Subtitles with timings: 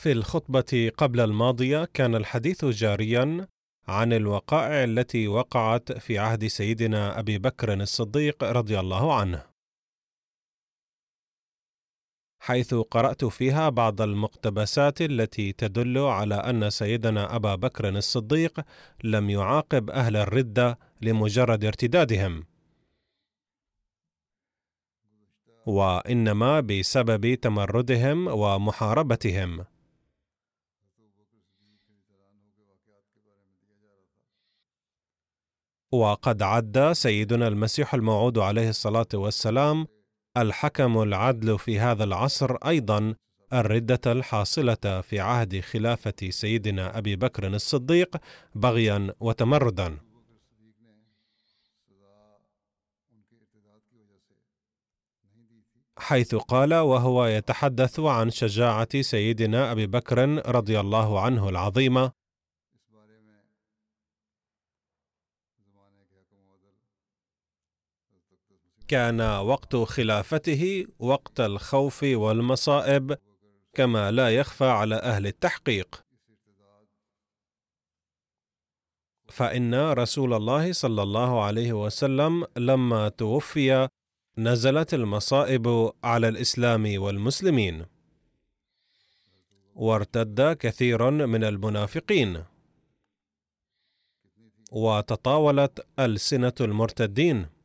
[0.00, 3.46] في الخطبة قبل الماضية كان الحديث جاريا
[3.88, 9.46] عن الوقائع التي وقعت في عهد سيدنا أبي بكر الصديق رضي الله عنه.
[12.38, 18.60] حيث قرأت فيها بعض المقتبسات التي تدل على أن سيدنا أبا بكر الصديق
[19.04, 22.46] لم يعاقب أهل الردة لمجرد ارتدادهم.
[25.66, 29.64] وإنما بسبب تمردهم ومحاربتهم.
[35.92, 39.86] وقد عد سيدنا المسيح الموعود عليه الصلاة والسلام
[40.36, 43.14] الحكم العدل في هذا العصر أيضا
[43.52, 48.16] الردة الحاصلة في عهد خلافة سيدنا أبي بكر الصديق
[48.54, 49.98] بغيا وتمردا.
[55.98, 62.19] حيث قال وهو يتحدث عن شجاعة سيدنا أبي بكر رضي الله عنه العظيمة
[68.90, 73.18] كان وقت خلافته وقت الخوف والمصائب
[73.74, 76.04] كما لا يخفى على أهل التحقيق.
[79.28, 83.88] فإن رسول الله صلى الله عليه وسلم لما توفي
[84.38, 87.86] نزلت المصائب على الإسلام والمسلمين.
[89.74, 92.44] وارتد كثير من المنافقين.
[94.72, 97.59] وتطاولت ألسنة المرتدين.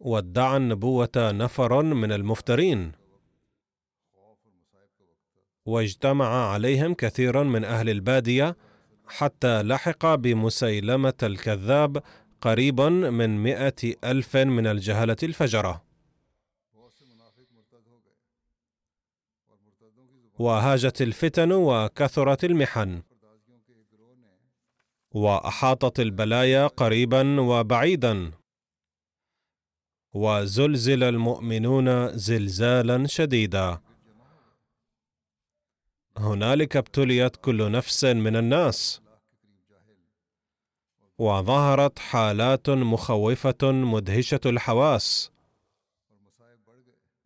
[0.00, 2.92] وادعى النبوة نفر من المفترين.
[5.66, 8.56] واجتمع عليهم كثير من أهل البادية
[9.06, 12.02] حتى لحق بمسيلمة الكذاب
[12.40, 15.82] قريبا من مئة ألف من الجهلة الفجرة.
[20.38, 23.02] وهاجت الفتن وكثرت المحن.
[25.10, 28.37] وأحاطت البلايا قريبا وبعيدا.
[30.14, 33.80] وزلزل المؤمنون زلزالا شديدا.
[36.16, 39.00] هنالك ابتليت كل نفس من الناس.
[41.18, 45.30] وظهرت حالات مخوفة مدهشة الحواس.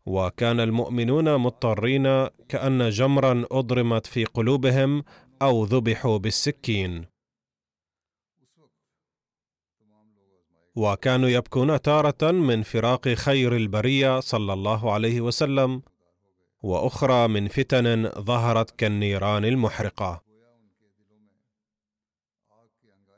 [0.05, 5.03] وكان المؤمنون مضطرين كأن جمرا أضرمت في قلوبهم
[5.41, 7.12] أو ذبحوا بالسكين.
[10.75, 15.81] وكانوا يبكون تارة من فراق خير البرية صلى الله عليه وسلم
[16.61, 20.23] وأخرى من فتن ظهرت كالنيران المحرقة.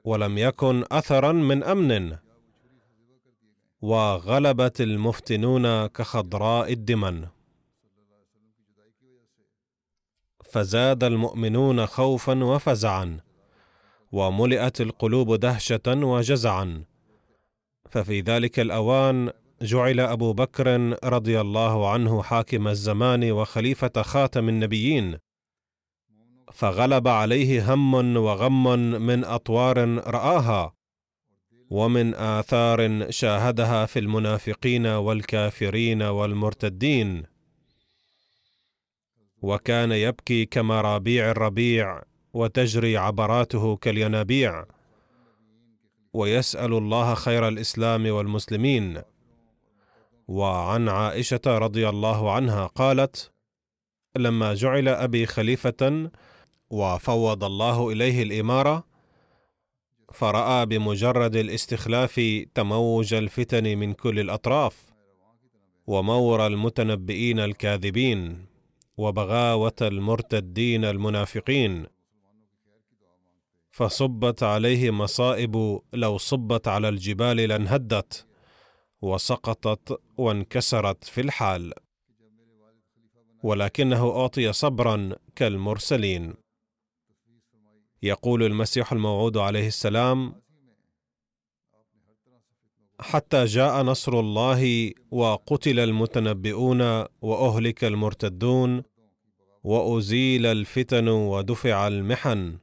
[0.03, 2.17] ولم يكن اثرا من أمن
[3.81, 7.27] وغلبت المفتنون كخضراء الدمن.
[10.43, 13.19] فزاد المؤمنون خوفا وفزعا
[14.11, 16.85] وملئت القلوب دهشة وجزعا.
[17.89, 25.17] ففي ذلك الأوان جعل أبو بكر رضي الله عنه حاكم الزمان وخليفة خاتم النبيين
[26.53, 28.63] فغلب عليه هم وغم
[29.01, 29.77] من أطوار
[30.07, 30.73] رآها
[31.69, 37.23] ومن آثار شاهدها في المنافقين والكافرين والمرتدين.
[39.41, 42.01] وكان يبكي كمرابيع الربيع
[42.33, 44.65] وتجري عبراته كالينابيع.
[46.15, 49.01] ويسأل الله خير الإسلام والمسلمين.
[50.27, 53.31] وعن عائشة رضي الله عنها قالت
[54.17, 56.11] لما جعل أبي خليفة
[56.69, 58.83] وفوض الله إليه الإمارة
[60.13, 62.21] فرأى بمجرد الاستخلاف
[62.55, 64.75] تموج الفتن من كل الأطراف
[65.87, 68.45] ومور المتنبئين الكاذبين
[68.97, 71.94] وبغاوة المرتدين المنافقين.
[73.75, 78.25] فصبت عليه مصائب لو صبت على الجبال لانهدت
[79.01, 81.73] وسقطت وانكسرت في الحال.
[83.43, 86.33] ولكنه أعطي صبرا كالمرسلين.
[88.03, 90.41] يقول المسيح الموعود عليه السلام
[92.99, 96.81] حتى جاء نصر الله وقتل المتنبئون
[97.21, 98.83] وأهلك المرتدون
[99.63, 102.57] وأزيل الفتن ودفع المحن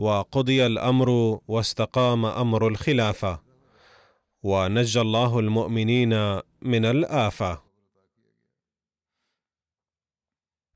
[0.00, 3.40] وقضي الأمر واستقام أمر الخلافة.
[4.42, 7.62] ونجى الله المؤمنين من الآفة.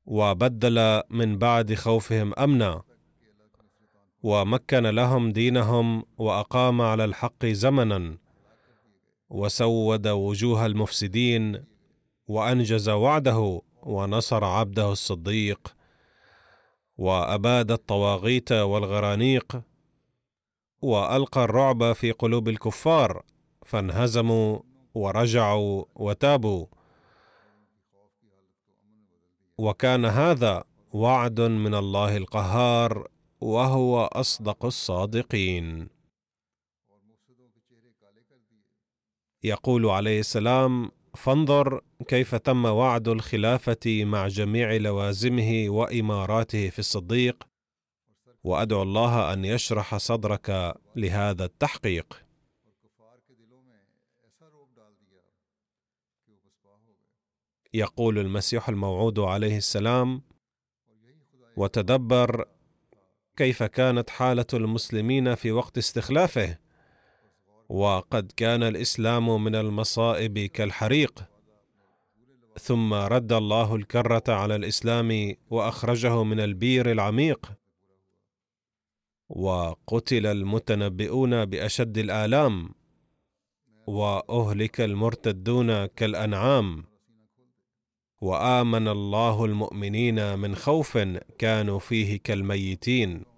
[0.05, 2.83] وبدل من بعد خوفهم أمنا.
[4.23, 8.17] ومكن لهم دينهم وأقام على الحق زمنا.
[9.29, 11.65] وسود وجوه المفسدين.
[12.27, 15.75] وأنجز وعده ونصر عبده الصديق.
[16.97, 19.61] وأباد الطواغيت والغرانيق
[20.81, 23.23] وألقى الرعب في قلوب الكفار
[23.65, 24.59] فانهزموا
[24.93, 26.65] ورجعوا وتابوا.
[29.57, 30.63] وكان هذا
[30.93, 33.07] وعد من الله القهار
[33.41, 35.89] وهو أصدق الصادقين.
[39.43, 47.47] يقول عليه السلام فانظر كيف تم وعد الخلافة مع جميع لوازمه وإماراته في الصديق
[48.43, 52.25] وأدعو الله أن يشرح صدرك لهذا التحقيق.
[57.73, 60.21] يقول المسيح الموعود عليه السلام
[61.57, 62.45] وتدبر
[63.35, 66.64] كيف كانت حالة المسلمين في وقت استخلافه.
[67.69, 71.23] وقد كان الإسلام من المصائب كالحريق.
[72.59, 77.51] ثم رد الله الكرة على الإسلام وأخرجه من البير العميق.
[79.29, 82.69] وقتل المتنبئون بأشد الآلام.
[83.87, 86.85] وأهلك المرتدون كالأنعام.
[88.21, 90.97] وآمن الله المؤمنين من خوف
[91.37, 93.34] كانوا فيه كالميتين.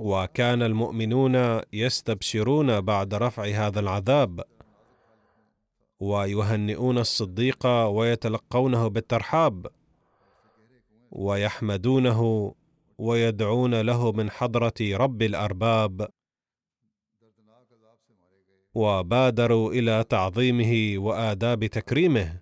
[0.00, 4.44] وكان المؤمنون يستبشرون بعد رفع هذا العذاب
[6.00, 9.66] ويهنئون الصديق ويتلقونه بالترحاب
[11.10, 12.54] ويحمدونه
[12.98, 16.08] ويدعون له من حضرة رب الأرباب
[18.74, 22.40] وبادروا إلى تعظيمه وآداب تكريمه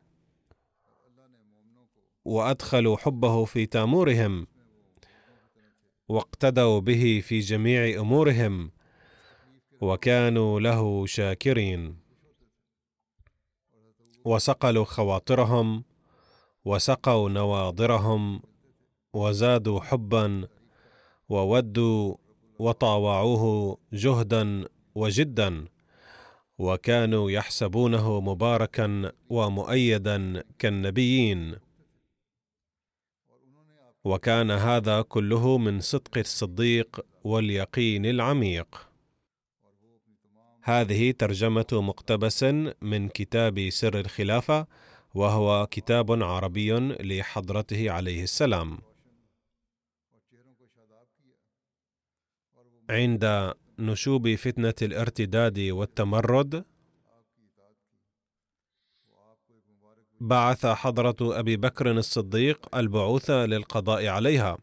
[2.25, 4.47] وأدخلوا حبه في تامورهم.
[6.09, 8.71] واقتدوا به في جميع أمورهم
[9.81, 11.97] وكانوا له شاكرين.
[14.25, 15.85] وصقلوا خواطرهم
[16.65, 18.43] وسقوا نواضرهم
[19.13, 20.49] وزادوا حبا
[21.29, 22.15] وودوا
[22.59, 25.65] وطاوعوه جهدا وجدا
[26.59, 31.68] وكانوا يحسبونه مباركا ومؤيدا كالنبيين.
[34.05, 38.89] وكان هذا كله من صدق الصديق واليقين العميق.
[40.63, 42.45] هذه ترجمة مقتبس
[42.83, 44.67] من كتاب سر الخلافة
[45.15, 48.79] وهو كتاب عربي لحضرته عليه السلام.
[52.91, 56.65] عند نشوب فتنة الارتداد والتمرد
[60.21, 64.59] بعث حضرة أبي بكر الصديق البعوث للقضاء عليها.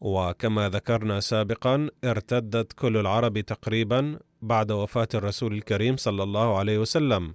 [0.00, 7.34] وكما ذكرنا سابقا ارتدت كل العرب تقريبا بعد وفاة الرسول الكريم صلى الله عليه وسلم.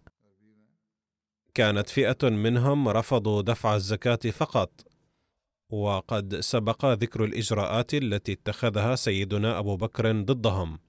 [1.53, 4.71] كانت فئة منهم رفضوا دفع الزكاة فقط.
[5.69, 10.79] وقد سبق ذكر الإجراءات التي اتخذها سيدنا أبو بكر ضدهم.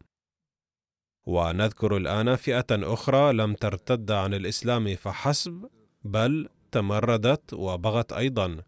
[1.27, 5.71] ونذكر الآن فئة أخرى لم ترتد عن الإسلام فحسب
[6.05, 8.63] بل تمردت وبغت أيضا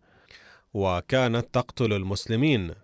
[0.75, 2.75] وكانت تقتل المسلمين.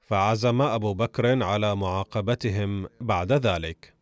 [0.00, 3.94] فعزم أبو بكر على معاقبتهم بعد ذلك.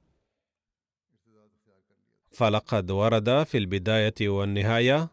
[2.33, 5.09] فلقد ورد في البداية والنهاية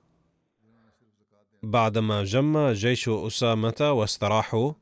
[1.63, 4.73] بعدما جم جيش أسامة واستراحوا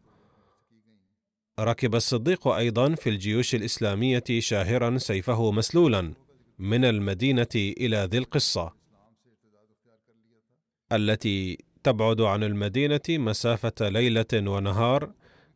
[1.60, 6.14] ركب الصديق أيضا في الجيوش الإسلامية شاهرا سيفه مسلولا
[6.60, 8.74] من المدينة إلى ذي القصة
[10.92, 15.12] التي تبعد عن المدينة مسافة ليلة ونهار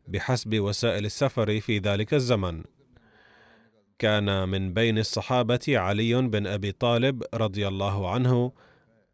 [0.08, 2.64] بحسب وسائل السفر في ذلك الزمن.
[4.00, 8.52] كان من بين الصحابة علي بن أبي طالب رضي الله عنه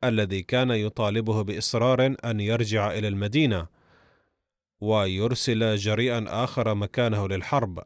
[0.03, 3.74] الذي كان يطالبه بإصرار أن يرجع إلى المدينة
[4.81, 7.83] ويرسل جريئا آخر مكانه للحرب.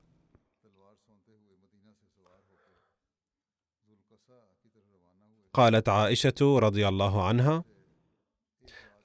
[5.54, 7.64] قالت عائشة رضي الله عنها: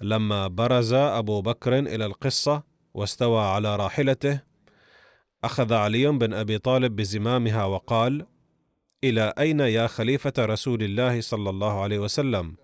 [0.00, 2.62] لما برز أبو بكر إلى القصة
[2.94, 4.40] واستوى على راحلته
[5.44, 8.26] أخذ علي بن أبي طالب بزمامها وقال
[9.04, 12.56] إلى أين يا خليفة رسول الله صلى الله عليه وسلم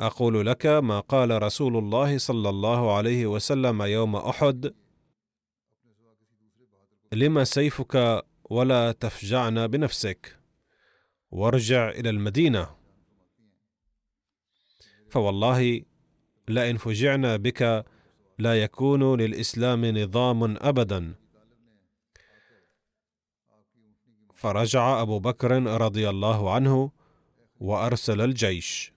[0.00, 4.74] أقول لك ما قال رسول الله صلى الله عليه وسلم يوم أحد.
[7.12, 10.38] لم سيفك ولا تفجعنا بنفسك؟
[11.30, 12.76] وارجع إلى المدينة.
[15.10, 15.82] فوالله
[16.48, 17.84] لئن فجعنا بك
[18.38, 21.14] لا يكون للإسلام نظام ابدا.
[24.34, 26.90] فرجع أبو بكر رضي الله عنه
[27.60, 28.95] وأرسل الجيش.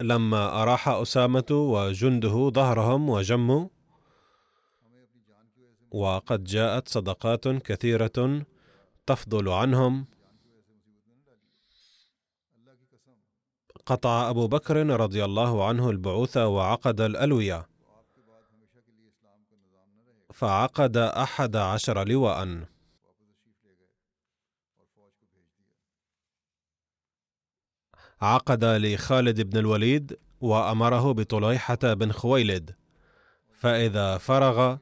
[0.00, 3.68] لما أراح أسامة وجنده ظهرهم وجموا
[5.90, 8.46] وقد جاءت صدقات كثيرة
[9.06, 10.06] تفضل عنهم.
[13.86, 17.68] قطع أبو بكر رضي الله عنه البعوث وعقد الألوية.
[20.32, 22.66] فعقد أحد عشر لواء.
[28.24, 32.74] عقد لخالد بن الوليد وأمره بطليحة بن خويلد
[33.52, 34.76] فإذا فرغ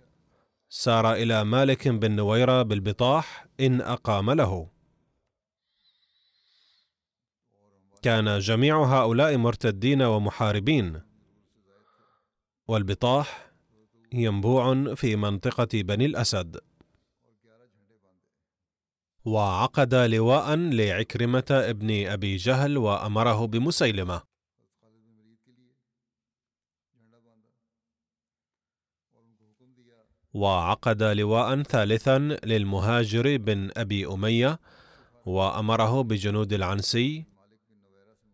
[0.68, 4.68] سار إلى مالك بن نويرة بالبطاح إن أقام له.
[8.02, 11.00] كان جميع هؤلاء مرتدين ومحاربين
[12.68, 13.50] والبطاح
[14.12, 16.60] ينبوع في منطقة بني الأسد.
[19.24, 24.22] وعقد لواء لعكرمة ابن أبي جهل وأمره بمسيلمة.
[30.34, 34.60] وعقد لواء ثالثا للمهاجر بن أبي أمية
[35.26, 37.24] وأمره بجنود العنسي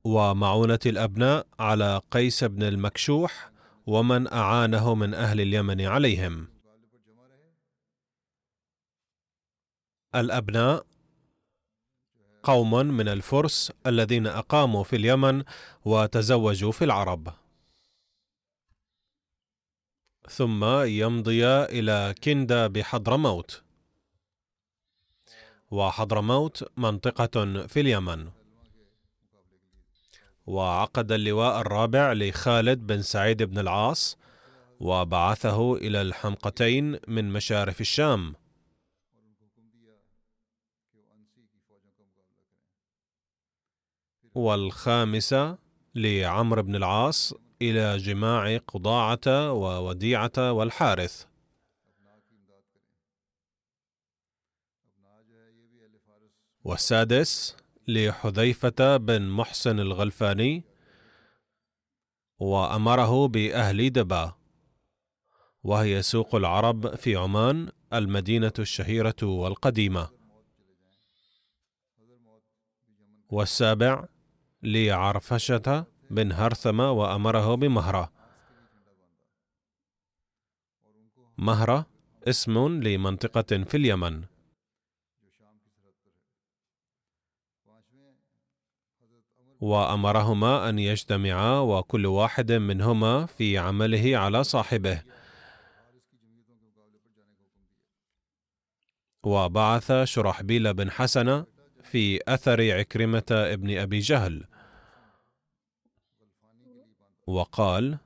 [0.04, 3.50] ومعونة الأبناء على قيس بن المكشوح
[3.87, 6.58] ومن أعانه من أهل اليمن عليهم.
[10.15, 10.87] الأبناء
[12.43, 15.45] قوم من الفرس الذين أقاموا في اليمن
[15.85, 17.29] وتزوجوا في العرب.
[20.29, 23.62] ثم يمضي إلى كندا بحضرموت.
[25.71, 28.31] وحضرموت منطقة في اليمن.
[30.47, 34.19] وعقد اللواء الرابع لخالد بن سعيد بن العاص
[34.81, 38.35] وبعثه إلى الحمقتين من مشارف الشام.
[44.35, 45.59] والخامسة
[45.95, 51.25] لعمرو بن العاص إلى جماع قضاعة ووديعة والحارث.
[56.65, 57.57] والسادس
[57.89, 60.65] لحذيفة بن محسن الغلفاني
[62.39, 64.35] وأمره بأهل دبا
[65.63, 70.09] وهي سوق العرب في عمان المدينة الشهيرة والقديمة.
[73.31, 74.09] والسابع
[74.62, 78.12] لعرفشة بن هرثمة وأمره بمهرة.
[81.38, 81.87] مهرة
[82.29, 84.25] اسم لمنطقة في اليمن.
[89.61, 95.03] وأمرهما أن يجتمعا وكل واحد منهما في عمله على صاحبه.
[99.25, 101.45] وبعث شرحبيل بن حسن
[101.90, 104.45] في أثر عكرمة ابن أبي جهل.
[107.26, 107.99] وقال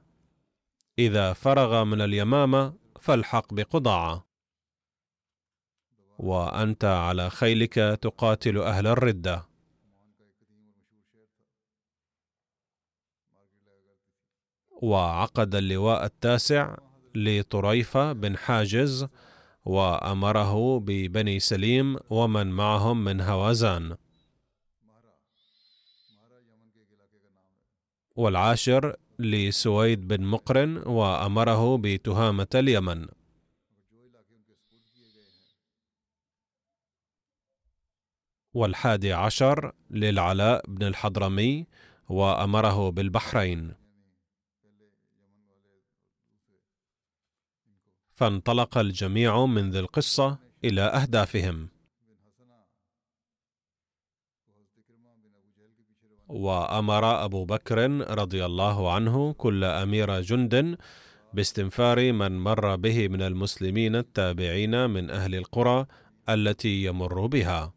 [0.99, 4.27] إذا فرغ من اليمامة فالحق بقضاعه
[6.19, 9.49] وأنت على خيلك تقاتل أهل الردة.
[14.83, 16.77] وعقد اللواء التاسع
[17.15, 19.09] لطريفة بن حاجز
[19.65, 23.97] وأمره ببني سليم ومن معهم من هوازان.
[28.17, 33.09] والعاشر لسويد بن مقرن وأمره بتهامة اليمن.
[38.55, 41.67] والحادي عشر للعلاء بن الحضرمي
[42.09, 43.82] وأمره بالبحرين.
[48.15, 51.69] فانطلق الجميع من ذي القصة إلى أهدافهم.
[56.29, 57.79] وأمر أبو بكر
[58.19, 60.79] رضي الله عنه كل أمير جند
[61.35, 65.87] باستنفار من مر به من المسلمين التابعين من أهل القرى
[66.29, 67.73] التي يمر بها.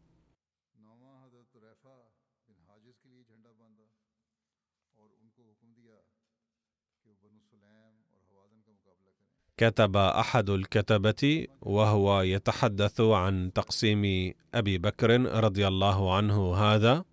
[9.58, 17.06] كتب أحد الكتبة وهو يتحدث عن تقسيم أبي بكر رضي الله عنه هذا.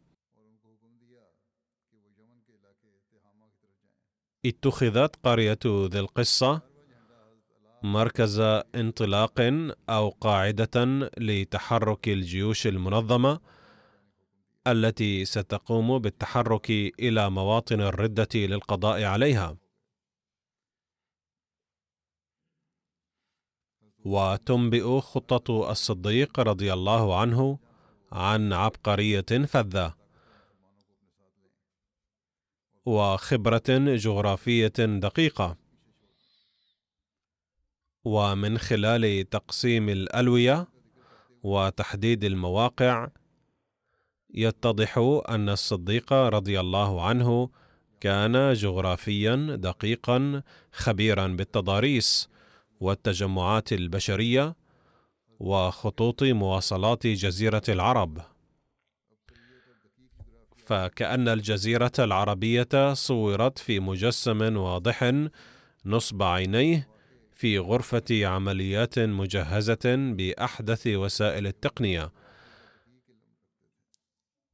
[4.46, 6.60] اتخذت قرية ذي القصة
[7.82, 8.40] مركز
[8.74, 9.40] انطلاق
[9.88, 13.40] أو قاعدة لتحرك الجيوش المنظمة
[14.66, 16.70] التي ستقوم بالتحرك
[17.00, 19.61] إلى مواطن الردة للقضاء عليها.
[24.04, 27.58] وتنبئ خطة الصديق رضي الله عنه
[28.12, 29.94] عن عبقرية فذة.
[32.86, 35.56] وخبرة جغرافية دقيقة.
[38.04, 40.66] ومن خلال تقسيم الألوية
[41.42, 43.08] وتحديد المواقع
[44.34, 47.50] يتضح أن الصديق رضي الله عنه
[48.00, 50.42] كان جغرافيا دقيقا
[50.72, 52.31] خبيرا بالتضاريس.
[52.82, 54.56] والتجمعات البشرية
[55.40, 58.22] وخطوط مواصلات جزيرة العرب.
[60.56, 65.12] فكأن الجزيرة العربية صورت في مجسم واضح
[65.86, 66.88] نصب عينيه
[67.32, 72.12] في غرفة عمليات مجهزة بأحدث وسائل التقنية.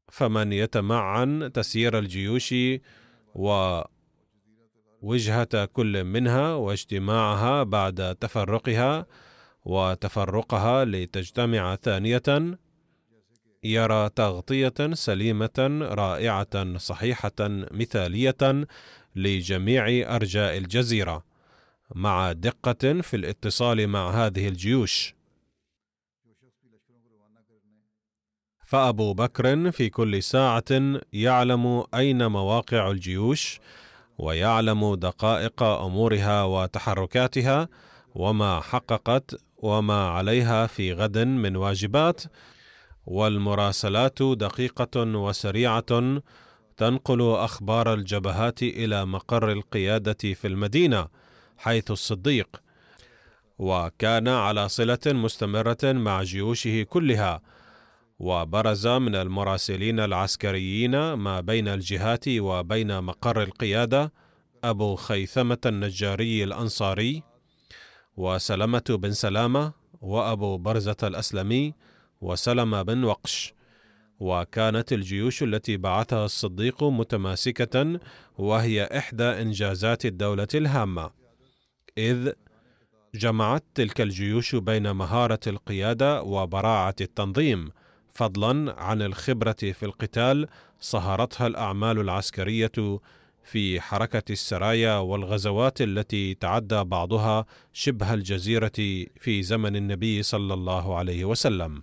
[0.09, 2.55] فمن يتمعن تسيير الجيوش
[3.35, 3.81] و
[5.03, 9.07] وجهة كل منها واجتماعها بعد تفرقها
[9.65, 12.59] وتفرقها لتجتمع ثانية
[13.65, 17.33] يرى تغطية سليمة رائعة صحيحة
[17.71, 18.67] مثالية
[19.17, 21.25] لجميع أرجاء الجزيرة
[21.95, 25.15] مع دقة في الاتصال مع هذه الجيوش.
[28.67, 33.61] فأبو بكر في كل ساعة يعلم أين مواقع الجيوش
[34.18, 37.68] ويعلم دقائق أمورها وتحركاتها
[38.14, 42.22] وما حققت وما عليها في غد من واجبات
[43.07, 46.20] والمراسلات دقيقة وسريعة
[46.76, 51.09] تنقل أخبار الجبهات إلى مقر القيادة في المدينة
[51.59, 52.48] حيث الصديق.
[53.59, 57.40] وكان على صلة مستمرة مع جيوشه كلها
[58.18, 64.12] وبرز من المراسلين العسكريين ما بين الجهات وبين مقر القيادة
[64.64, 67.22] أبو خيثمة النجاري الأنصاري
[68.16, 71.74] وسلمة بن سلامة وأبو برزة الأسلمي
[72.20, 73.54] وسلمة بن وقش.
[74.20, 78.00] وكانت الجيوش التي بعثها الصديق متماسكة
[78.38, 81.11] وهي إحدى إنجازات الدولة الهامة.
[81.98, 82.33] إذ
[83.14, 87.70] جمعت تلك الجيوش بين مهارة القيادة وبراعة التنظيم.
[88.18, 90.48] فضلا عن الخبرة في القتال
[90.81, 93.00] صهرتها الأعمال العسكرية
[93.44, 98.72] في حركة السرايا والغزوات التي تعدى بعضها شبه الجزيرة
[99.20, 101.83] في زمن النبي صلى الله عليه وسلم.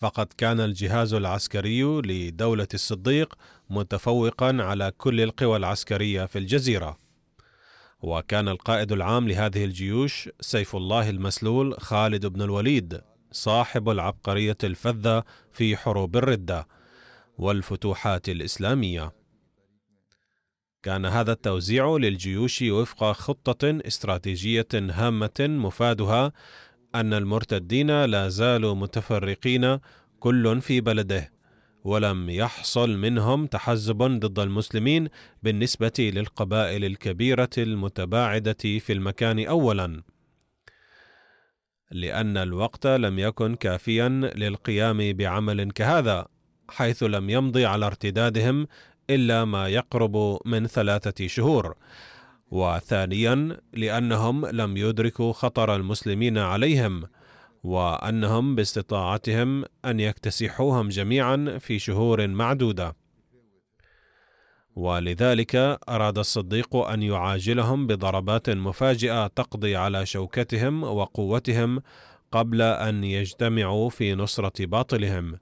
[0.00, 3.34] فقد كان الجهاز العسكري لدولة الصديق
[3.70, 6.98] متفوقا على كل القوى العسكرية في الجزيرة.
[8.00, 15.76] وكان القائد العام لهذه الجيوش سيف الله المسلول خالد بن الوليد صاحب العبقرية الفذة في
[15.76, 16.68] حروب الردة
[17.38, 19.12] والفتوحات الإسلامية.
[20.82, 26.32] كان هذا التوزيع للجيوش وفق خطة استراتيجية هامة مفادها
[26.94, 29.78] أن المرتدين لا زالوا متفرقين
[30.20, 31.32] كل في بلده
[31.84, 35.08] ولم يحصل منهم تحزب ضد المسلمين
[35.42, 40.02] بالنسبة للقبائل الكبيرة المتباعدة في المكان اولا.
[41.90, 46.26] لأن الوقت لم يكن كافيا للقيام بعمل كهذا
[46.68, 48.66] حيث لم يمضي على ارتدادهم
[49.10, 51.76] إلا ما يقرب من ثلاثة شهور.
[52.50, 57.04] وثانيا لأنهم لم يدركوا خطر المسلمين عليهم
[57.64, 62.96] وأنهم باستطاعتهم أن يكتسحوهم جميعا في شهور معدودة.
[64.76, 65.56] ولذلك
[65.88, 71.82] أراد الصديق أن يعاجلهم بضربات مفاجئة تقضي على شوكتهم وقوتهم
[72.32, 75.38] قبل أن يجتمعوا في نصرة باطلهم.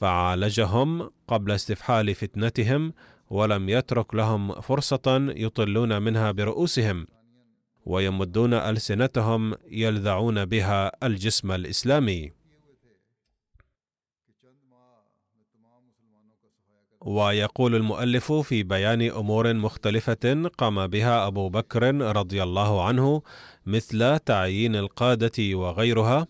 [0.00, 2.92] فعالجهم قبل استفحال فتنتهم
[3.30, 7.06] ولم يترك لهم فرصة يطلون منها برؤوسهم
[7.86, 12.39] ويمدون ألسنتهم يلذعون بها الجسم الإسلامي.
[17.00, 23.22] ويقول المؤلف في بيان أمور مختلفة قام بها أبو بكر رضي الله عنه
[23.66, 26.26] مثل تعيين القادة وغيرها.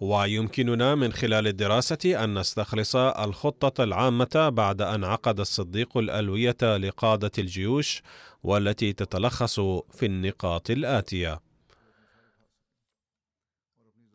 [0.00, 8.02] ويمكننا من خلال الدراسة أن نستخلص الخطة العامة بعد أن عقد الصديق الألوية لقادة الجيوش
[8.42, 11.40] والتي تتلخص في النقاط الآتية.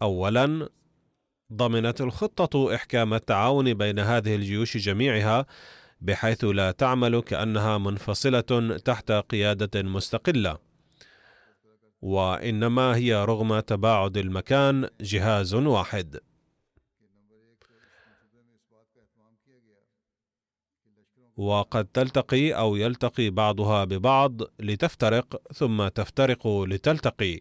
[0.01, 0.69] اولا
[1.53, 5.45] ضمنت الخطة إحكام التعاون بين هذه الجيوش جميعها
[6.01, 10.57] بحيث لا تعمل كأنها منفصلة تحت قيادة مستقلة.
[12.01, 16.19] وإنما هي رغم تباعد المكان جهاز واحد.
[21.37, 27.39] وقد تلتقي أو يلتقي بعضها ببعض لتفترق ثم تفترق لتلتقي.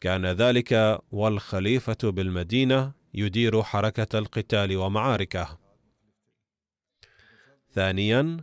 [0.00, 5.58] كان ذلك والخليفة بالمدينة يدير حركة القتال ومعاركه.
[7.74, 8.40] ثانيا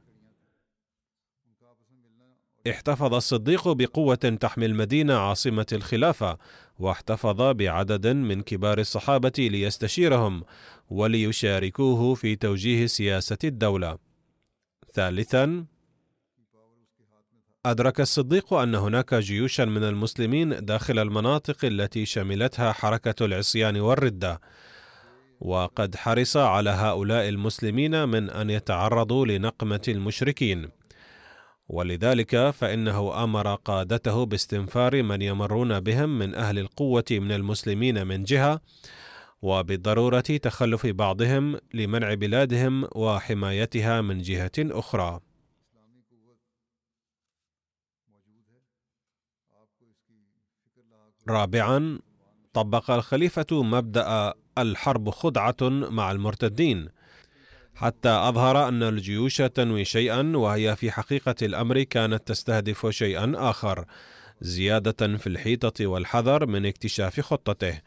[2.69, 6.37] احتفظ الصديق بقوة تحمي المدينة عاصمة الخلافة،
[6.79, 10.43] واحتفظ بعدد من كبار الصحابة ليستشيرهم
[10.89, 13.97] وليشاركوه في توجيه سياسة الدولة.
[14.93, 15.65] ثالثا
[17.65, 24.41] أدرك الصديق أن هناك جيوشا من المسلمين داخل المناطق التي شملتها حركة العصيان والردة،
[25.39, 30.69] وقد حرص على هؤلاء المسلمين من أن يتعرضوا لنقمة المشركين،
[31.69, 38.61] ولذلك فإنه أمر قادته باستنفار من يمرون بهم من أهل القوة من المسلمين من جهة،
[39.41, 45.19] وبضرورة تخلف بعضهم لمنع بلادهم وحمايتها من جهة أخرى.
[51.31, 51.99] رابعا
[52.53, 56.89] طبق الخليفة مبدأ الحرب خدعة مع المرتدين.
[57.75, 63.85] حتى أظهر أن الجيوش تنوي شيئا وهي في حقيقة الأمر كانت تستهدف شيئا آخر
[64.41, 67.81] زيادة في الحيطة والحذر من اكتشاف خطته.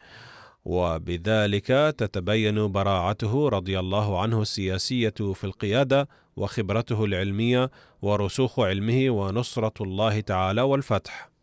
[0.65, 10.19] وبذلك تتبين براعته رضي الله عنه السياسية في القيادة وخبرته العلمية ورسوخ علمه ونصرة الله
[10.19, 11.34] تعالى والفتح.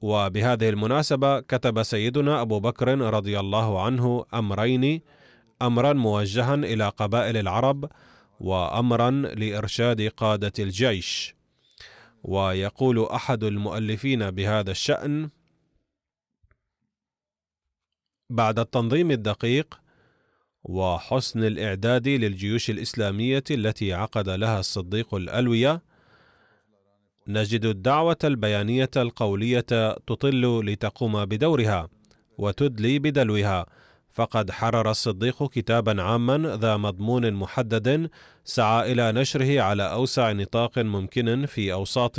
[0.00, 5.00] وبهذه المناسبة كتب سيدنا أبو بكر رضي الله عنه أمرين
[5.62, 7.90] أمرا موجها إلى قبائل العرب
[8.40, 11.36] وأمرا لإرشاد قادة الجيش.
[12.22, 15.30] ويقول أحد المؤلفين بهذا الشأن
[18.30, 19.80] بعد التنظيم الدقيق
[20.64, 25.82] وحسن الإعداد للجيوش الإسلامية التي عقد لها الصديق الألوية
[27.28, 29.60] نجد الدعوة البيانية القولية
[30.06, 31.88] تطل لتقوم بدورها
[32.38, 33.66] وتدلي بدلوها.
[34.16, 38.10] فقد حرر الصديق كتابا عاما ذا مضمون محدد
[38.44, 42.18] سعى إلى نشره على أوسع نطاق ممكن في أوساط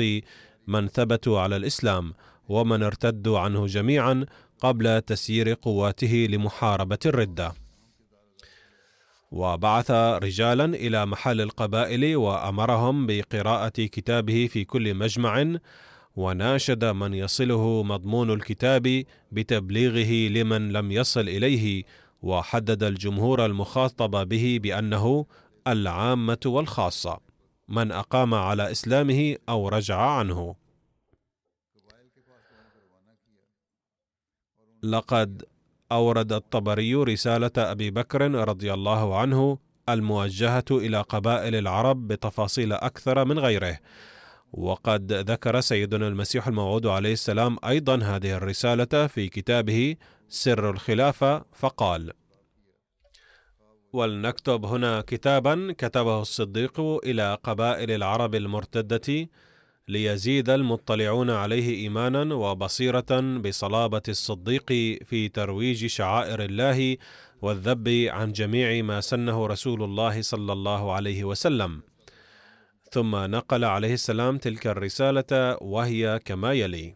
[0.67, 2.13] من ثبتوا على الإسلام
[2.49, 4.25] ومن ارتدوا عنه جميعا
[4.59, 7.53] قبل تسيير قواته لمحاربة الردة.
[9.31, 15.59] وبعث رجالا إلى محل القبائل وأمرهم بقراءة كتابه في كل مجمع
[16.15, 21.83] وناشد من يصله مضمون الكتاب بتبليغه لمن لم يصل إليه
[22.21, 25.25] وحدد الجمهور المخاطب به بأنه
[25.67, 27.19] العامة والخاصة
[27.67, 30.55] من أقام على إسلامه أو رجع عنه.
[34.83, 35.43] لقد
[35.91, 39.57] أورد الطبري رسالة أبي بكر رضي الله عنه
[39.89, 43.79] الموجهة إلى قبائل العرب بتفاصيل أكثر من غيره.
[44.53, 49.95] وقد ذكر سيدنا المسيح الموعود عليه السلام أيضا هذه الرسالة في كتابه
[50.29, 52.11] سر الخلافة فقال
[53.93, 59.29] ولنكتب هنا كتابا كتبه الصديق إلى قبائل العرب المرتدة
[59.89, 64.67] ليزيد المطلعون عليه إيمانا وبصيرة بصلابة الصديق
[65.05, 66.97] في ترويج شعائر الله
[67.41, 71.81] والذب عن جميع ما سنه رسول الله صلى الله عليه وسلم.
[72.91, 76.95] ثم نقل عليه السلام تلك الرسالة وهي كما يلي.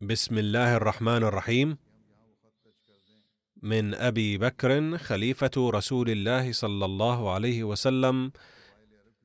[0.00, 1.78] بسم الله الرحمن الرحيم.
[3.62, 8.32] من أبي بكر خليفة رسول الله صلى الله عليه وسلم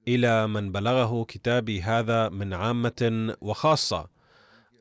[0.07, 4.07] إلى من بلغه كتابي هذا من عامة وخاصة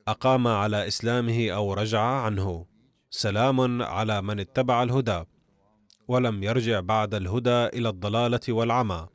[0.08, 2.66] أقام على إسلامه أو رجع عنه.
[3.10, 5.24] سلام على من اتبع الهدى
[6.08, 9.08] ولم يرجع بعد الهدى إلى الضلالة والعمى.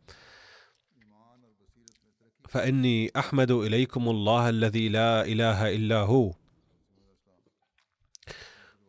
[2.50, 6.34] فإني أحمد إليكم الله الذي لا إله إلا هو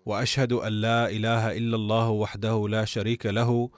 [0.06, 3.70] وأشهد أن لا إله إلا الله وحده لا شريك له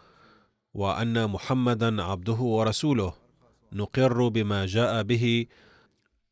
[0.74, 3.21] وأن محمدا عبده ورسوله.
[3.72, 5.46] نقر بما جاء به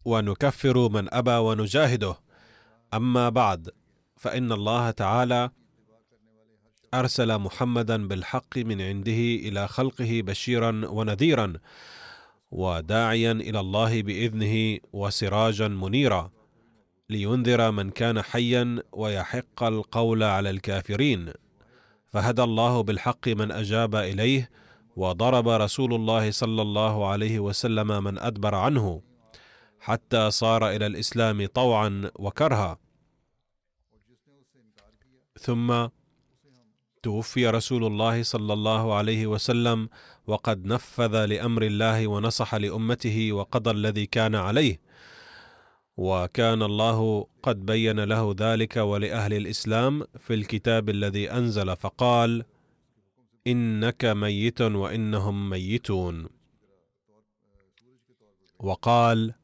[0.04, 2.16] ونكفر من أبى ونجاهده.
[2.94, 3.70] أما بعد
[4.16, 5.50] فإن الله تعالى
[6.94, 11.52] أرسل محمدا بالحق من عنده إلى خلقه بشيرا ونذيرا
[12.50, 16.30] وداعيا إلى الله بإذنه وسراجا منيرا
[17.10, 21.32] لينذر من كان حيا ويحق القول على الكافرين.
[22.06, 24.50] فهدى الله بالحق من أجاب إليه
[24.96, 29.02] وضرب رسول الله صلى الله عليه وسلم من أدبر عنه
[29.80, 32.78] حتى صار إلى الإسلام طوعا وكرها.
[35.40, 35.88] ثم
[37.02, 39.88] توفي رسول الله صلى الله عليه وسلم
[40.26, 44.80] وقد نفذ لأمر الله ونصح لأمته وقضى الذي كان عليه.
[45.96, 52.44] وكان الله قد بين له ذلك ولأهل الإسلام في الكتاب الذي أنزل فقال
[53.46, 56.28] إنك ميت وإنهم ميتون.
[58.58, 59.34] وقال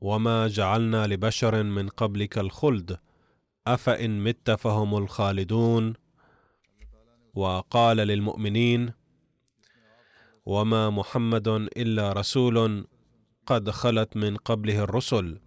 [0.00, 2.98] وما جعلنا لبشر من قبلك الخلد
[3.66, 5.94] أفإن مت فهم الخالدون.
[7.34, 8.92] وقال للمؤمنين
[10.46, 12.86] وما محمد إلا رسول
[13.46, 15.40] قد خلت من قبله الرسل.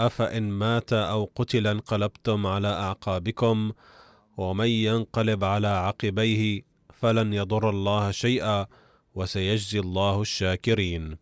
[0.00, 3.72] أفإن مات أو قتل انقلبتم على أعقابكم
[4.36, 8.66] ومن ينقلب على عقبيه فلن يضر الله شيئا
[9.14, 11.18] وسيجزي الله الشاكرين.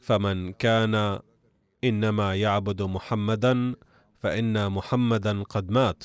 [0.00, 1.20] فمن كان
[1.84, 3.74] إنما يعبد محمدا
[4.18, 6.04] فإن محمدا قد مات.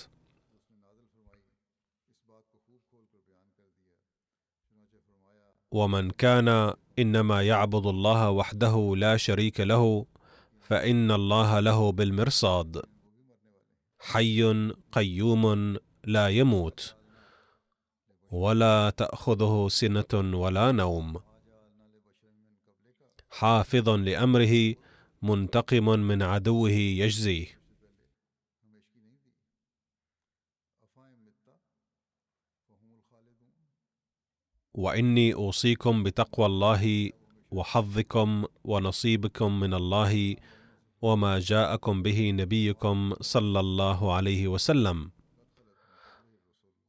[5.72, 10.06] ومن كان إنما يعبد الله وحده لا شريك له
[10.60, 12.91] فإن الله له بالمرصاد.
[14.04, 16.96] حي قيوم لا يموت
[18.32, 21.20] ولا تأخذه سنة ولا نوم.
[23.30, 24.76] حافظ لأمره
[25.22, 27.62] منتقم من عدوه يجزيه.
[34.74, 37.12] وإني أوصيكم بتقوى الله
[37.52, 40.36] وحظكم ونصيبكم من الله
[41.02, 45.12] وما جاءكم به نبيكم صلى الله عليه وسلم.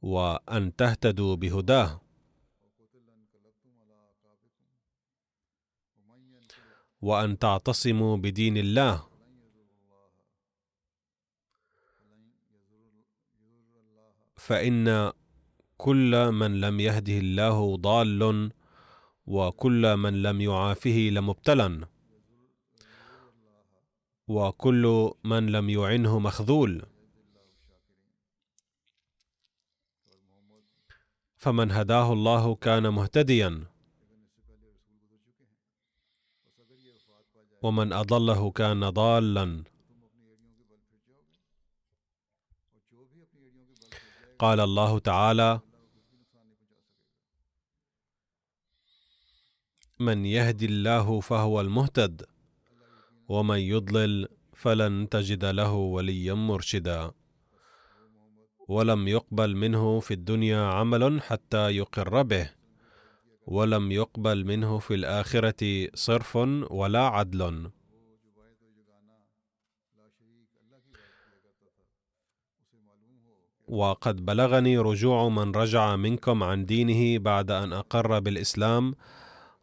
[0.03, 2.01] وأن تهتدوا بهداه.
[7.03, 9.09] وأن تعتصموا بدين الله.
[14.37, 15.13] فإن
[15.77, 18.51] كل من لم يهده الله ضال
[19.27, 21.92] وكل من لم يعافه لمبتلى.
[24.29, 26.87] وكل من لم يعنه مخذول.
[31.37, 33.67] فمن هداه الله كان مهتديا.
[37.63, 39.65] ومن أضله كان ضالا.
[44.39, 45.61] قال الله تعالى
[50.01, 52.32] من يهدي الله فهو المهتد.
[53.33, 57.13] ومن يضلل فلن تجد له وليا مرشدا.
[58.69, 62.51] ولم يقبل منه في الدنيا عمل حتى يقر به.
[63.47, 66.37] ولم يقبل منه في الآخرة صرف
[66.81, 67.71] ولا عدل.
[73.69, 78.95] وقد بلغني رجوع من رجع منكم عن دينه بعد أن أقر بالإسلام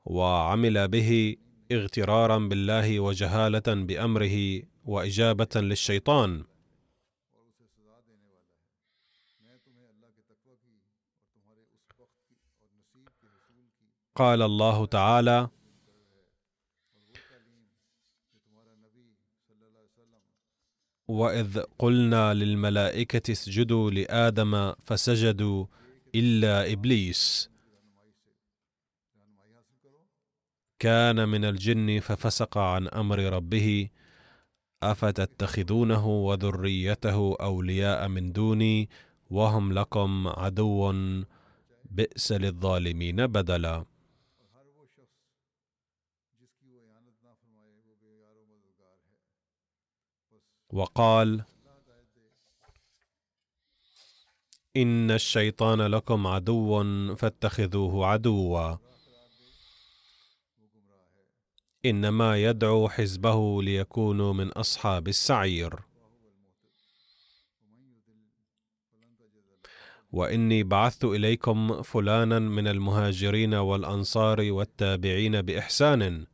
[0.06, 1.36] وعمل به
[1.72, 6.44] اغترارا بالله وجهالة بأمره وإجابة للشيطان.
[14.16, 15.50] قال الله تعالى
[21.08, 25.66] وإذ قلنا للملائكة اسجدوا لآدم فسجدوا
[26.16, 27.49] إلا إبليس.
[30.80, 33.90] كان من الجن ففسق عن أمر ربه
[34.84, 38.90] أفتتخذونه وذريته أولياء من دوني
[39.30, 40.94] وهم لكم عدو
[41.86, 43.86] بئس للظالمين بدلا.
[50.70, 51.44] وقال
[54.78, 56.84] إن الشيطان لكم عدو
[57.16, 58.89] فاتخذوه عدوا.
[61.86, 65.80] إنما يدعو حزبه ليكونوا من أصحاب السعير.
[70.12, 76.26] وإني بعثت إليكم فلانا من المهاجرين والأنصار والتابعين بإحسان.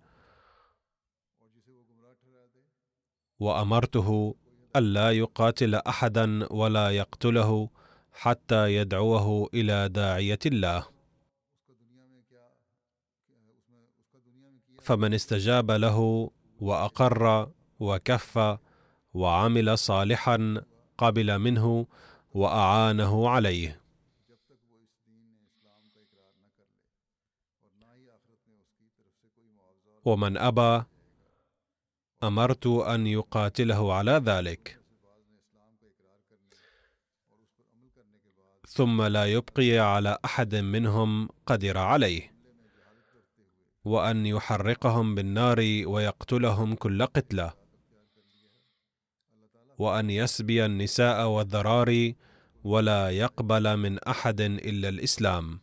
[3.40, 4.36] وأمرته
[4.76, 7.70] الا يقاتل أحدا ولا يقتله
[8.14, 10.95] حتى يدعوه إلى داعية الله.
[14.86, 18.60] فمن استجاب له وأقر وكف
[19.14, 20.64] وعمل صالحا
[20.98, 21.88] قبل منه
[22.34, 23.82] وأعانه عليه.
[30.06, 30.84] ومن أبى
[32.24, 34.80] أمرت أن يقاتله على ذلك.
[38.68, 42.35] ثم لا يبقي على أحد منهم قدر عليه.
[43.86, 47.54] وأن يحرقهم بالنار ويقتلهم كل قتله
[49.78, 52.16] وأن يسبي النساء والذراري
[52.64, 55.60] ولا يقبل من أحد إلا الإسلام.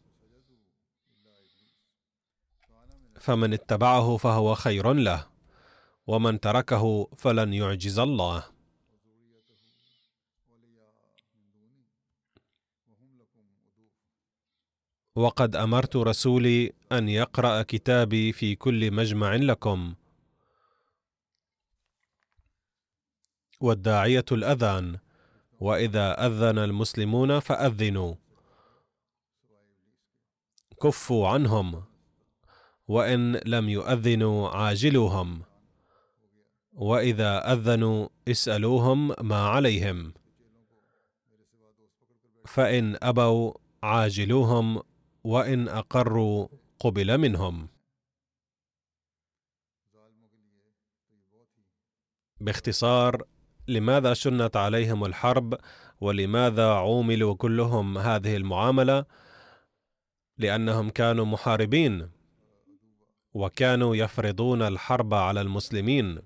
[3.20, 5.26] فمن اتبعه فهو خير له
[6.06, 8.52] ومن تركه فلن يعجز الله.
[15.14, 19.94] وقد أمرت رسولي أن يقرأ كتابي في كل مجمع لكم.
[23.61, 24.98] والداعية الأذان
[25.61, 28.14] وإذا أذن المسلمون فأذنوا.
[30.83, 31.85] كفوا عنهم
[32.88, 35.42] وإن لم يؤذنوا عاجلوهم.
[36.72, 40.14] وإذا أذنوا اسألوهم ما عليهم.
[42.46, 44.83] فإن أبوا عاجلوهم
[45.24, 46.48] وإن اقروا
[46.80, 47.68] قبل منهم.
[52.40, 53.22] باختصار
[53.68, 55.58] لماذا شنت عليهم الحرب
[56.00, 59.04] ولماذا عوملوا كلهم هذه المعاملة؟
[60.38, 62.11] لأنهم كانوا محاربين
[63.35, 66.22] وكانوا يفرضون الحرب على المسلمين.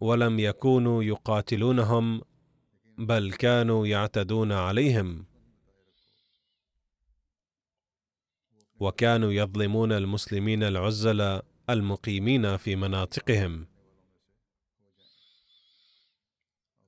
[0.00, 2.22] ولم يكونوا يقاتلونهم
[2.98, 5.31] بل كانوا يعتدون عليهم.
[8.82, 11.40] وكانوا يظلمون المسلمين العزل
[11.70, 13.66] المقيمين في مناطقهم.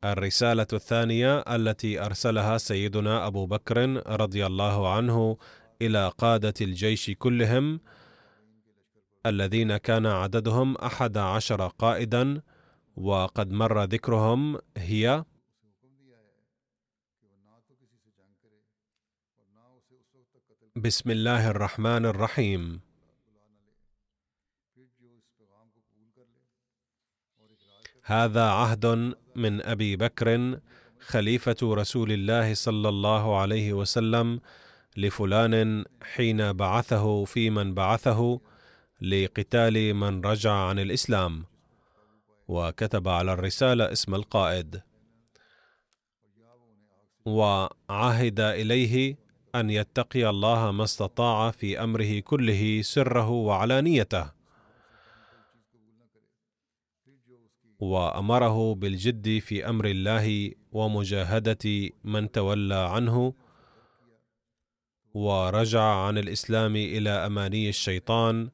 [0.04, 3.78] الرسالة الثانية التي أرسلها سيدنا أبو بكر
[4.20, 5.36] رضي الله عنه
[5.82, 7.80] إلى قادة الجيش كلهم
[9.26, 12.42] الذين كان عددهم أحد عشر قائدا
[12.96, 15.24] وقد مر ذكرهم هي
[20.76, 22.80] بسم الله الرحمن الرحيم.
[28.02, 30.60] هذا عهد من أبي بكر
[31.00, 34.40] خليفة رسول الله صلى الله عليه وسلم
[34.96, 38.40] لفلان حين بعثه في من بعثه
[39.00, 41.44] لقتال من رجع عن الإسلام
[42.48, 44.82] وكتب على الرسالة اسم القائد.
[47.26, 49.23] وعهد إليه
[49.54, 54.30] أن يتقي الله ما استطاع في أمره كله سره وعلانيته.
[57.80, 63.34] وأمره بالجد في أمر الله ومجاهدة من تولى عنه
[65.14, 68.50] ورجع عن الإسلام إلى أماني الشيطان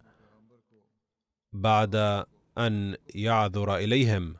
[1.53, 2.25] بعد
[2.59, 4.37] أن يعذر إليهم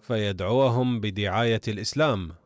[0.00, 2.43] فيدعوهم بدعاية الإسلام.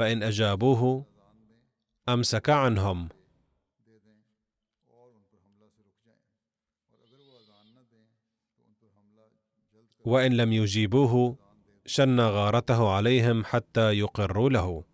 [0.00, 1.06] فإن أجابوه
[2.08, 3.08] أمسك عنهم.
[10.04, 11.36] وإن لم يجيبوه
[11.86, 14.84] شن غارته عليهم حتى يقروا له.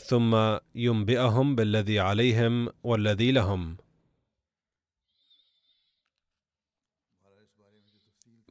[0.00, 3.76] ثم ينبئهم بالذي عليهم والذي لهم.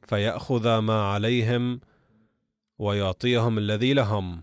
[0.02, 1.80] فيأخذ ما عليهم
[2.78, 4.42] ويعطيهم الذي لهم.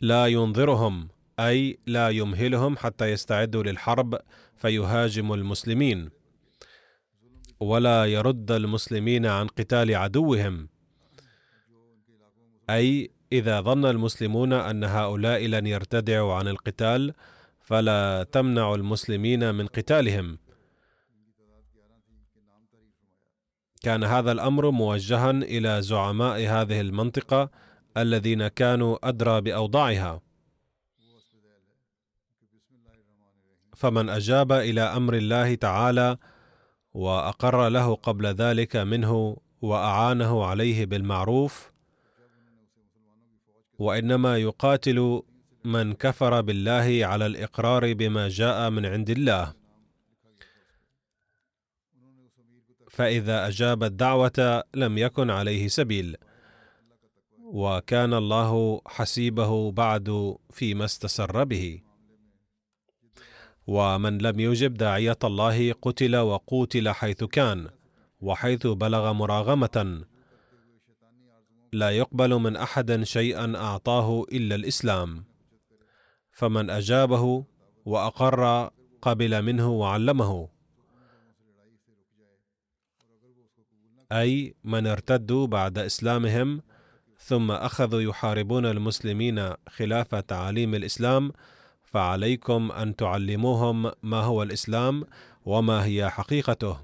[0.00, 1.08] لا ينظرهم
[1.40, 4.18] أي لا يمهلهم حتى يستعدوا للحرب
[4.56, 6.10] فيهاجموا المسلمين.
[7.60, 10.68] ولا يرد المسلمين عن قتال عدوهم.
[12.70, 17.14] أي إذا ظن المسلمون أن هؤلاء لن يرتدعوا عن القتال
[17.60, 20.38] فلا تمنع المسلمين من قتالهم.
[23.86, 27.50] كان هذا الأمر موجها إلى زعماء هذه المنطقة
[27.96, 30.20] الذين كانوا أدرى بأوضاعها.
[33.76, 36.16] فمن أجاب إلى أمر الله تعالى
[36.94, 41.72] وأقر له قبل ذلك منه وأعانه عليه بالمعروف
[43.78, 45.22] وإنما يقاتل
[45.64, 49.55] من كفر بالله على الإقرار بما جاء من عند الله.
[52.96, 56.16] فإذا أجاب الدعوة لم يكن عليه سبيل.
[57.44, 61.82] وكان الله حسيبه بعد فيما استسر به.
[63.66, 67.68] ومن لم يجب داعية الله قتل وقوتل حيث كان
[68.20, 70.04] وحيث بلغ مراغمة.
[71.72, 75.24] لا يقبل من أحد شيئا أعطاه إلا الإسلام.
[76.32, 77.44] فمن أجابه
[77.84, 78.70] وأقر
[79.02, 80.55] قبل منه وعلمه.
[84.12, 86.62] أي من ارتدوا بعد إسلامهم
[87.18, 91.32] ثم أخذوا يحاربون المسلمين خلاف تعاليم الإسلام
[91.82, 95.04] فعليكم أن تعلموهم ما هو الإسلام
[95.44, 96.78] وما هي حقيقته.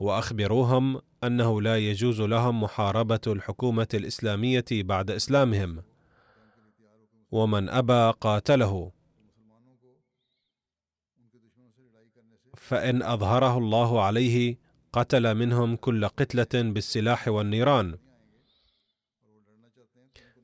[0.00, 5.82] وأخبروهم أنه لا يجوز لهم محاربة الحكومة الإسلامية بعد إسلامهم.
[7.30, 8.92] ومن أبى قاتله.
[12.56, 14.65] فإن أظهره الله عليه
[14.96, 17.98] قتل منهم كل قتلة بالسلاح والنيران.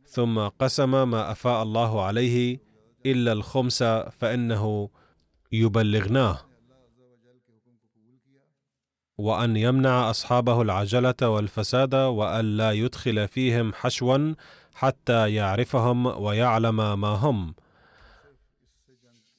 [0.07, 2.61] ثم قسم ما أفاء الله عليه
[3.07, 4.91] إلا الخمس فإنه
[5.53, 6.39] يبلغناه.
[9.19, 14.35] وأن يمنع أصحابه العجلة والفساد وأن لا يدخل فيهم حشوا
[14.75, 17.55] حتى يعرفهم ويعلم ما هم.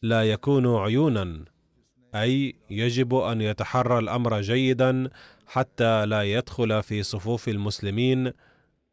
[0.02, 1.53] لا يكونوا عيونا.
[2.16, 5.10] أي يجب أن يتحرى الأمر جيدا
[5.48, 8.32] حتى لا يدخل في صفوف المسلمين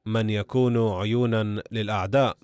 [0.06, 2.36] من يكون عيونا للأعداء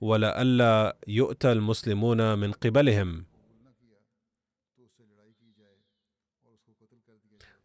[0.00, 3.24] ولئلا يؤتى المسلمون من قبلهم.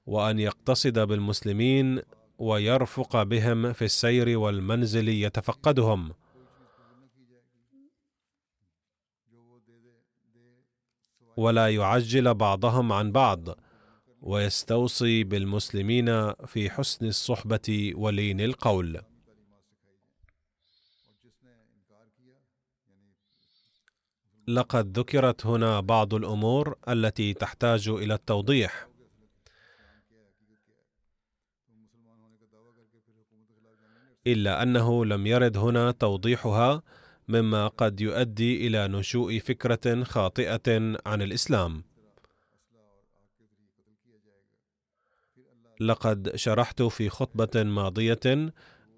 [0.06, 2.02] وأن يقتصد بالمسلمين
[2.38, 6.14] ويرفق بهم في السير والمنزل يتفقدهم.
[11.38, 13.48] ولا يعجل بعضهم عن بعض
[14.22, 19.02] ويستوصي بالمسلمين في حسن الصحبة ولين القول.
[24.48, 28.88] لقد ذكرت هنا بعض الأمور التي تحتاج إلى التوضيح.
[34.28, 36.84] إلا أنه لم يرد هنا توضيحها
[37.28, 41.84] مما قد يؤدي إلى نشوء فكرة خاطئة عن الإسلام.
[45.80, 48.54] لقد شرحت في خطبة ماضية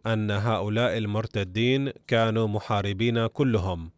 [0.06, 3.92] أن هؤلاء المرتدين كانوا محاربين كلهم.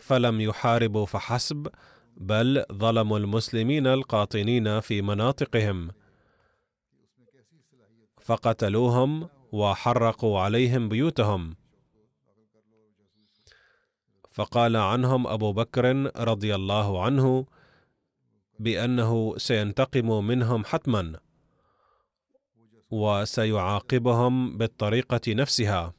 [0.00, 1.68] فلم يحاربوا فحسب
[2.16, 5.90] بل ظلموا المسلمين القاطنين في مناطقهم.
[8.20, 11.56] فقتلوهم وحرقوا عليهم بيوتهم.
[14.30, 15.84] فقال عنهم أبو بكر
[16.16, 17.46] رضي الله عنه
[18.58, 21.20] بأنه سينتقم منهم حتما
[22.90, 25.94] وسيعاقبهم بالطريقة نفسها.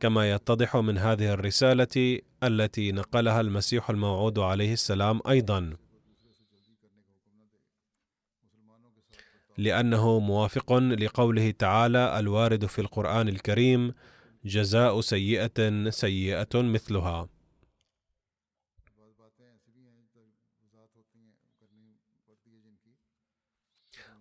[0.00, 5.76] كما يتضح من هذه الرسالة التي نقلها المسيح الموعود عليه السلام أيضا.
[9.58, 13.94] لأنه موافق لقوله تعالى الوارد في القرآن الكريم
[14.44, 17.28] جزاء سيئة سيئة مثلها.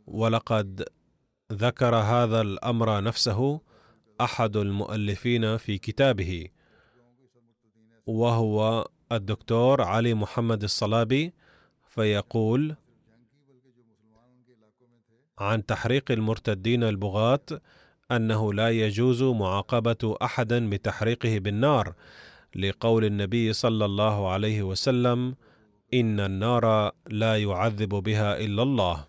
[0.08, 0.86] ولقد
[1.52, 3.62] ذكر هذا الأمر نفسه
[4.22, 6.48] أحد المؤلفين في كتابه
[8.06, 11.34] وهو الدكتور علي محمد الصلابي
[11.88, 12.76] فيقول
[15.40, 17.46] عن تحريق المرتدين البغاة
[18.12, 21.94] أنه لا يجوز معاقبة احد بتحريقه بالنار
[22.56, 25.36] لقول النبي صلى الله عليه وسلم
[25.94, 29.08] إن النار لا يعذب بها إلا الله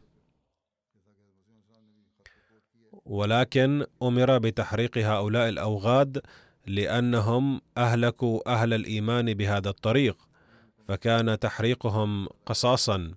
[3.05, 6.23] ولكن أمر بتحريق هؤلاء الأوغاد
[6.67, 10.17] لأنهم أهلكوا أهل الإيمان بهذا الطريق
[10.89, 13.15] فكان تحريقهم قصاصا.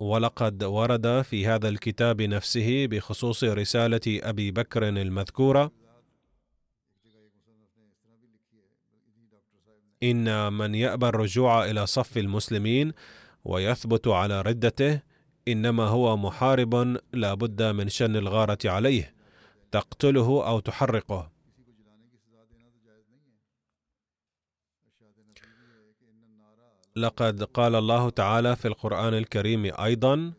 [0.00, 5.72] ولقد ورد في هذا الكتاب نفسه بخصوص رسالة أبي بكر المذكورة
[10.02, 12.92] إن من يأبى الرجوع إلى صف المسلمين
[13.44, 15.00] ويثبت على ردته
[15.48, 19.14] إنما هو محارب لا بد من شن الغارة عليه
[19.70, 21.33] تقتله أو تحرقه.
[26.96, 30.32] لقد قال الله تعالى في القرآن الكريم أيضا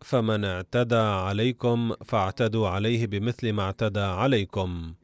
[0.00, 4.94] فمن اعتدى عليكم فاعتدوا عليه بمثل ما اعتدى عليكم.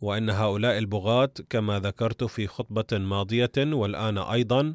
[0.00, 4.74] وإن هؤلاء البغاة كما ذكرت في خطبة ماضية والآن أيضا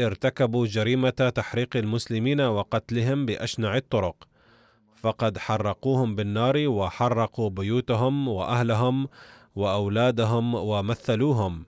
[0.00, 4.28] ارتكبوا جريمة تحريق المسلمين وقتلهم بأشنع الطرق.
[5.04, 9.08] فقد حرقوهم بالنار وحرقوا بيوتهم وأهلهم
[9.54, 11.66] وأولادهم ومثلوهم.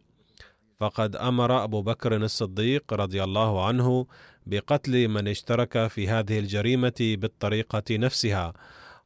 [0.80, 4.07] فقد أمر أبو بكر الصديق رضي الله عنه
[4.47, 8.53] بقتل من اشترك في هذه الجريمة بالطريقة نفسها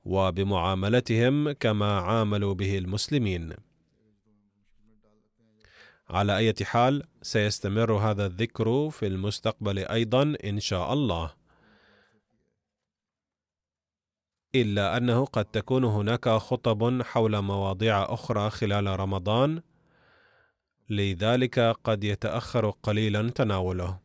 [0.05, 3.53] وبمعاملتهم كما عاملوا به المسلمين.
[6.11, 11.40] على أي حال سيستمر هذا الذكر في المستقبل أيضا إن شاء الله.
[14.55, 19.63] إلا أنه قد تكون هناك خطب حول مواضيع أخرى خلال رمضان
[20.91, 23.99] لذلك قد يتأخر قليلا تناوله.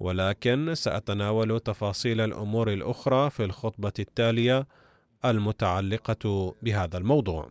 [0.00, 4.66] ولكن سأتناول تفاصيل الأمور الأخرى في الخطبة التالية
[5.24, 7.50] المتعلقة بهذا الموضوع.